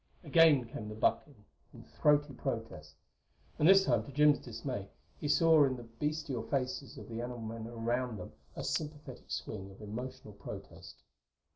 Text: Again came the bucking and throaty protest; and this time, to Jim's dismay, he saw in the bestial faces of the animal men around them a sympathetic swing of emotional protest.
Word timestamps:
Again 0.23 0.65
came 0.65 0.89
the 0.89 0.95
bucking 0.95 1.45
and 1.73 1.87
throaty 1.87 2.33
protest; 2.33 2.95
and 3.59 3.67
this 3.67 3.85
time, 3.85 4.03
to 4.03 4.11
Jim's 4.11 4.39
dismay, 4.39 4.89
he 5.19 5.27
saw 5.27 5.63
in 5.63 5.75
the 5.75 5.83
bestial 5.83 6.41
faces 6.41 6.97
of 6.97 7.07
the 7.07 7.21
animal 7.21 7.41
men 7.41 7.67
around 7.67 8.17
them 8.17 8.31
a 8.55 8.63
sympathetic 8.63 9.29
swing 9.29 9.69
of 9.69 9.79
emotional 9.79 10.33
protest. 10.33 11.03